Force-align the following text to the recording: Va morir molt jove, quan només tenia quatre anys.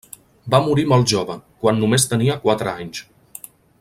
Va 0.53 0.61
morir 0.67 0.85
molt 0.93 1.11
jove, 1.11 1.35
quan 1.65 1.77
només 1.83 2.07
tenia 2.15 2.39
quatre 2.47 2.73
anys. 2.81 3.05